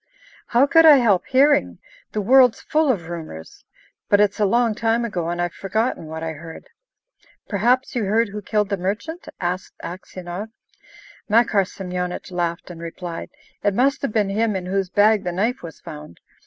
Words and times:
"How 0.47 0.65
could 0.65 0.83
I 0.83 0.95
help 0.95 1.27
hearing? 1.27 1.77
The 2.13 2.21
world's 2.21 2.59
full 2.59 2.91
of 2.91 3.07
rumours. 3.07 3.65
But 4.09 4.19
it's 4.19 4.39
a 4.39 4.47
long 4.47 4.73
time 4.73 5.05
ago, 5.05 5.29
and 5.29 5.39
I've 5.39 5.53
forgotten 5.53 6.07
what 6.07 6.23
I 6.23 6.31
heard." 6.31 6.69
"Perhaps 7.47 7.93
you 7.95 8.05
heard 8.05 8.29
who 8.29 8.41
killed 8.41 8.69
the 8.69 8.77
merchant?" 8.77 9.27
asked 9.39 9.75
Aksionov. 9.83 10.49
Makar 11.29 11.65
Semyonich 11.65 12.31
laughed, 12.31 12.71
and 12.71 12.81
replied: 12.81 13.29
"It 13.61 13.75
must 13.75 14.01
have 14.01 14.11
been 14.11 14.29
him 14.29 14.55
in 14.55 14.65
whose 14.65 14.89
bag 14.89 15.23
the 15.23 15.31
knife 15.31 15.61
was 15.61 15.79
found! 15.79 16.19